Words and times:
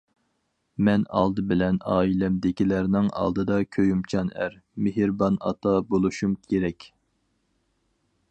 مەن 0.85 1.01
ئالدى 1.17 1.43
بىلەن 1.51 1.75
ئائىلەمدىكىلەرنىڭ 1.95 3.11
ئالدىدا 3.23 3.59
كۆيۈمچان 3.77 4.33
ئەر، 4.45 4.57
مېھرىبان 4.87 5.37
ئاتا 5.49 5.75
بولۇشۇم 5.93 6.33
كېرەك. 6.49 6.89